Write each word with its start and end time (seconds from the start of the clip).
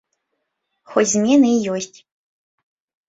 Хоць 0.93 1.05
змены 1.13 1.53
і 1.53 1.61
ёсць. 1.77 1.99